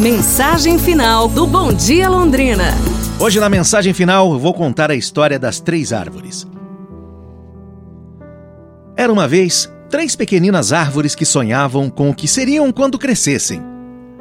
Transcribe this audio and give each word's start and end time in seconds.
Mensagem 0.00 0.76
final 0.76 1.28
do 1.28 1.46
Bom 1.46 1.72
Dia 1.72 2.08
Londrina. 2.08 2.74
Hoje, 3.20 3.38
na 3.38 3.48
mensagem 3.48 3.94
final, 3.94 4.32
eu 4.32 4.40
vou 4.40 4.52
contar 4.52 4.90
a 4.90 4.94
história 4.96 5.38
das 5.38 5.60
três 5.60 5.92
árvores. 5.92 6.44
Era 8.96 9.12
uma 9.12 9.28
vez 9.28 9.70
três 9.88 10.16
pequeninas 10.16 10.72
árvores 10.72 11.14
que 11.14 11.24
sonhavam 11.24 11.88
com 11.88 12.10
o 12.10 12.14
que 12.14 12.26
seriam 12.26 12.72
quando 12.72 12.98
crescessem. 12.98 13.62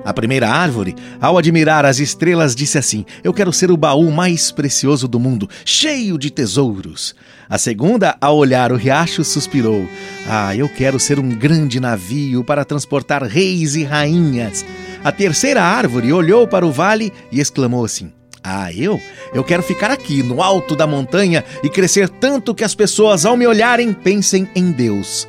A 0.05 0.13
primeira 0.13 0.47
árvore, 0.47 0.93
ao 1.20 1.39
admirar 1.39 1.85
as 1.85 1.97
estrelas, 1.97 2.55
disse 2.55 2.77
assim: 2.77 3.03
Eu 3.23 3.33
quero 3.33 3.51
ser 3.51 3.71
o 3.71 3.77
baú 3.77 4.11
mais 4.11 4.51
precioso 4.51 5.07
do 5.07 5.19
mundo, 5.19 5.49
cheio 5.65 6.19
de 6.19 6.29
tesouros. 6.29 7.15
A 7.49 7.57
segunda, 7.57 8.15
ao 8.21 8.37
olhar 8.37 8.71
o 8.71 8.75
riacho, 8.75 9.23
suspirou: 9.23 9.87
Ah, 10.27 10.55
eu 10.55 10.69
quero 10.69 10.99
ser 10.99 11.19
um 11.19 11.29
grande 11.29 11.79
navio 11.79 12.43
para 12.43 12.63
transportar 12.63 13.23
reis 13.23 13.75
e 13.75 13.83
rainhas. 13.83 14.63
A 15.04 15.11
terceira 15.11 15.61
árvore 15.61 16.13
olhou 16.13 16.47
para 16.47 16.65
o 16.65 16.71
vale 16.71 17.11
e 17.32 17.41
exclamou 17.41 17.83
assim: 17.83 18.11
Ah, 18.41 18.71
eu? 18.71 19.01
Eu 19.33 19.43
quero 19.43 19.61
ficar 19.61 19.91
aqui, 19.91 20.23
no 20.23 20.41
alto 20.41 20.75
da 20.75 20.87
montanha, 20.87 21.43
e 21.61 21.69
crescer 21.69 22.07
tanto 22.07 22.55
que 22.55 22.64
as 22.64 22.73
pessoas, 22.73 23.25
ao 23.25 23.36
me 23.36 23.45
olharem, 23.45 23.92
pensem 23.92 24.47
em 24.55 24.71
Deus. 24.71 25.28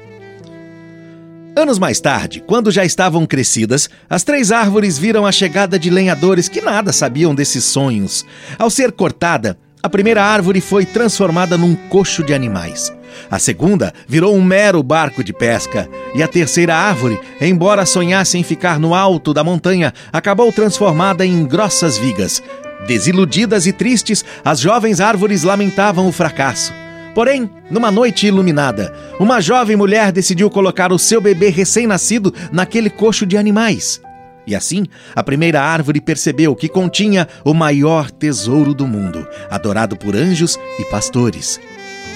Anos 1.56 1.78
mais 1.78 2.00
tarde, 2.00 2.40
quando 2.40 2.70
já 2.70 2.84
estavam 2.84 3.26
crescidas, 3.26 3.88
as 4.10 4.24
três 4.24 4.50
árvores 4.50 4.98
viram 4.98 5.24
a 5.24 5.30
chegada 5.30 5.78
de 5.78 5.88
lenhadores 5.88 6.48
que 6.48 6.60
nada 6.60 6.92
sabiam 6.92 7.32
desses 7.32 7.64
sonhos. 7.64 8.26
Ao 8.58 8.68
ser 8.68 8.90
cortada, 8.90 9.56
a 9.84 9.88
primeira 9.90 10.24
árvore 10.24 10.62
foi 10.62 10.86
transformada 10.86 11.58
num 11.58 11.74
coxo 11.74 12.24
de 12.24 12.32
animais. 12.32 12.90
A 13.30 13.38
segunda 13.38 13.92
virou 14.08 14.34
um 14.34 14.42
mero 14.42 14.82
barco 14.82 15.22
de 15.22 15.30
pesca. 15.30 15.86
E 16.14 16.22
a 16.22 16.26
terceira 16.26 16.74
árvore, 16.74 17.20
embora 17.38 17.84
sonhasse 17.84 18.38
em 18.38 18.42
ficar 18.42 18.80
no 18.80 18.94
alto 18.94 19.34
da 19.34 19.44
montanha, 19.44 19.92
acabou 20.10 20.50
transformada 20.50 21.26
em 21.26 21.44
grossas 21.44 21.98
vigas. 21.98 22.42
Desiludidas 22.86 23.66
e 23.66 23.72
tristes, 23.74 24.24
as 24.42 24.58
jovens 24.58 25.02
árvores 25.02 25.42
lamentavam 25.42 26.08
o 26.08 26.12
fracasso. 26.12 26.72
Porém, 27.14 27.50
numa 27.70 27.90
noite 27.90 28.26
iluminada, 28.26 28.90
uma 29.20 29.38
jovem 29.38 29.76
mulher 29.76 30.10
decidiu 30.12 30.48
colocar 30.48 30.94
o 30.94 30.98
seu 30.98 31.20
bebê 31.20 31.50
recém-nascido 31.50 32.32
naquele 32.50 32.88
coxo 32.88 33.26
de 33.26 33.36
animais. 33.36 34.00
E 34.46 34.54
assim, 34.54 34.86
a 35.14 35.22
primeira 35.22 35.62
árvore 35.62 36.00
percebeu 36.00 36.54
que 36.54 36.68
continha 36.68 37.26
o 37.44 37.54
maior 37.54 38.10
tesouro 38.10 38.74
do 38.74 38.86
mundo, 38.86 39.26
adorado 39.50 39.96
por 39.96 40.14
anjos 40.14 40.58
e 40.78 40.84
pastores. 40.84 41.58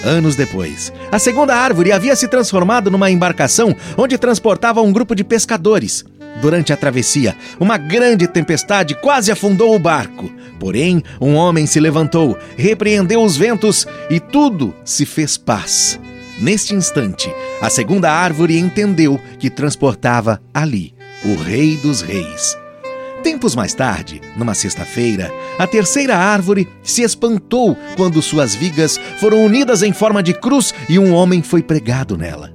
Anos 0.04 0.36
depois, 0.36 0.92
a 1.10 1.18
segunda 1.18 1.56
árvore 1.56 1.90
havia 1.90 2.14
se 2.14 2.28
transformado 2.28 2.90
numa 2.90 3.10
embarcação 3.10 3.74
onde 3.96 4.16
transportava 4.16 4.80
um 4.80 4.92
grupo 4.92 5.14
de 5.14 5.24
pescadores. 5.24 6.04
Durante 6.40 6.72
a 6.72 6.76
travessia, 6.76 7.34
uma 7.58 7.76
grande 7.76 8.28
tempestade 8.28 8.94
quase 8.94 9.32
afundou 9.32 9.74
o 9.74 9.78
barco. 9.78 10.30
Porém, 10.60 11.02
um 11.20 11.34
homem 11.34 11.66
se 11.66 11.80
levantou, 11.80 12.38
repreendeu 12.56 13.22
os 13.22 13.36
ventos 13.36 13.86
e 14.08 14.20
tudo 14.20 14.72
se 14.84 15.04
fez 15.04 15.36
paz. 15.36 15.98
Neste 16.38 16.74
instante, 16.74 17.32
a 17.60 17.68
segunda 17.68 18.12
árvore 18.12 18.56
entendeu 18.56 19.20
que 19.40 19.50
transportava 19.50 20.40
ali 20.54 20.97
o 21.24 21.34
Rei 21.34 21.76
dos 21.76 22.00
Reis. 22.00 22.56
Tempos 23.22 23.54
mais 23.56 23.74
tarde, 23.74 24.20
numa 24.36 24.54
sexta-feira, 24.54 25.32
a 25.58 25.66
terceira 25.66 26.16
árvore 26.16 26.68
se 26.82 27.02
espantou 27.02 27.76
quando 27.96 28.22
suas 28.22 28.54
vigas 28.54 28.98
foram 29.18 29.44
unidas 29.44 29.82
em 29.82 29.92
forma 29.92 30.22
de 30.22 30.32
cruz 30.32 30.72
e 30.88 30.98
um 30.98 31.12
homem 31.12 31.42
foi 31.42 31.62
pregado 31.62 32.16
nela. 32.16 32.54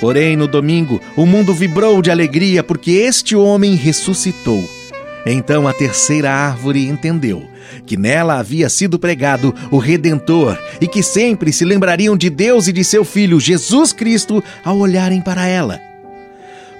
Porém, 0.00 0.34
no 0.34 0.46
domingo, 0.46 0.98
o 1.14 1.26
mundo 1.26 1.52
vibrou 1.52 2.00
de 2.00 2.10
alegria 2.10 2.64
porque 2.64 2.92
este 2.92 3.36
homem 3.36 3.74
ressuscitou. 3.74 4.64
Então 5.26 5.68
a 5.68 5.74
terceira 5.74 6.30
árvore 6.30 6.88
entendeu 6.88 7.46
que 7.84 7.98
nela 7.98 8.38
havia 8.38 8.70
sido 8.70 8.98
pregado 8.98 9.54
o 9.70 9.76
Redentor 9.76 10.58
e 10.80 10.88
que 10.88 11.02
sempre 11.02 11.52
se 11.52 11.66
lembrariam 11.66 12.16
de 12.16 12.30
Deus 12.30 12.66
e 12.66 12.72
de 12.72 12.82
seu 12.82 13.04
Filho 13.04 13.38
Jesus 13.38 13.92
Cristo 13.92 14.42
ao 14.64 14.78
olharem 14.78 15.20
para 15.20 15.46
ela. 15.46 15.89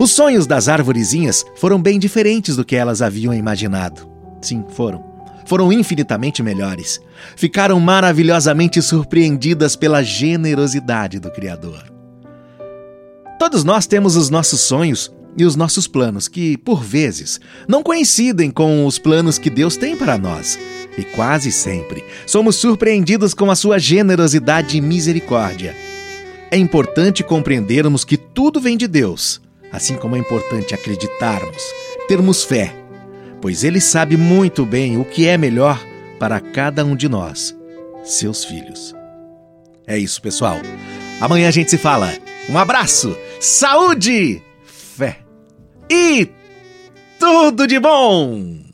Os 0.01 0.13
sonhos 0.13 0.47
das 0.47 0.67
árvorezinhas 0.67 1.45
foram 1.57 1.79
bem 1.79 1.99
diferentes 1.99 2.57
do 2.57 2.65
que 2.65 2.75
elas 2.75 3.03
haviam 3.03 3.35
imaginado. 3.35 4.09
Sim, 4.41 4.65
foram. 4.71 5.05
Foram 5.45 5.71
infinitamente 5.71 6.43
melhores. 6.43 6.99
Ficaram 7.37 7.79
maravilhosamente 7.79 8.81
surpreendidas 8.81 9.77
pela 9.77 10.03
generosidade 10.03 11.21
do 11.21 11.31
Criador. 11.31 11.85
Todos 13.39 13.63
nós 13.63 13.87
temos 13.87 14.17
os 14.17 14.31
nossos 14.31 14.61
sonhos 14.61 15.13
e 15.37 15.45
os 15.45 15.55
nossos 15.55 15.87
planos, 15.87 16.29
que, 16.29 16.57
por 16.57 16.83
vezes, 16.83 17.39
não 17.69 17.83
coincidem 17.83 18.51
com 18.51 18.87
os 18.87 18.99
planos 18.99 19.37
que 19.39 19.51
Deus 19.51 19.77
tem 19.77 19.95
para 19.99 20.17
nós. 20.17 20.59
E 20.97 21.05
quase 21.05 21.53
sempre 21.53 22.03
somos 22.27 22.57
surpreendidos 22.57 23.35
com 23.35 23.51
a 23.51 23.55
sua 23.55 23.79
generosidade 23.79 24.79
e 24.79 24.81
misericórdia. 24.81 25.77
É 26.51 26.57
importante 26.57 27.23
compreendermos 27.23 28.03
que 28.03 28.17
tudo 28.17 28.63
vem 28.63 28.79
de 28.79 28.89
Deus 28.89 29.43
assim 29.73 29.97
como 29.97 30.17
é 30.17 30.19
importante 30.19 30.75
acreditarmos, 30.75 31.63
termos 32.09 32.45
fé, 32.45 32.75
pois 33.41 33.65
Ele 33.65 33.81
sabe 33.81 34.17
muito 34.17 34.65
bem 34.65 34.99
o 34.99 35.05
que 35.05 35.27
é 35.27 35.37
melhor 35.37 35.81
para 36.19 36.41
cada 36.41 36.85
um 36.85 36.95
de 36.95 37.09
nós, 37.09 37.57
seus 38.05 38.45
filhos. 38.45 38.95
É 39.87 39.99
isso, 39.99 40.21
pessoal. 40.21 40.57
Amanhã 41.21 41.49
a 41.49 41.53
gente 41.53 41.71
se 41.71 41.79
fala. 41.79 42.13
Um 42.49 42.59
abraço, 42.59 43.17
saúde, 43.41 44.43
fé 44.65 45.19
e 45.91 46.29
tudo 47.19 47.67
de 47.67 47.79
bom! 47.79 48.70